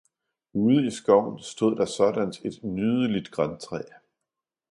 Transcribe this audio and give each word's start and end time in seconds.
Ude 0.53 0.85
i 0.87 0.91
skoven 0.91 1.39
stod 1.43 1.75
der 1.75 1.85
sådant 1.85 2.45
et 2.45 2.63
nydeligt 2.63 3.31
grantræ. 3.31 3.81